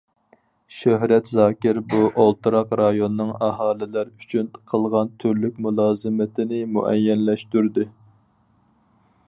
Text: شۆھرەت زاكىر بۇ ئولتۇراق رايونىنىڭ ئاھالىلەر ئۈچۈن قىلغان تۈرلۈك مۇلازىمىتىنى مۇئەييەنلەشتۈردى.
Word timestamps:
شۆھرەت 0.75 1.27
زاكىر 1.33 1.79
بۇ 1.91 1.99
ئولتۇراق 2.23 2.73
رايونىنىڭ 2.81 3.29
ئاھالىلەر 3.49 4.09
ئۈچۈن 4.15 4.49
قىلغان 4.73 5.11
تۈرلۈك 5.25 5.59
مۇلازىمىتىنى 5.67 6.63
مۇئەييەنلەشتۈردى. 6.79 7.87